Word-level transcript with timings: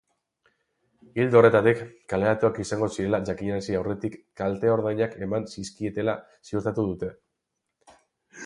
Ildo 1.23 1.37
horretatik, 1.41 1.83
kaleratuak 2.13 2.57
izango 2.63 2.89
zirela 2.95 3.19
jakinarazi 3.31 3.77
aurretik 3.81 4.17
kalte-ordainak 4.43 5.15
eman 5.29 5.49
zizkietela 5.55 6.17
ziurtatu 6.51 6.91
dute. 6.93 7.15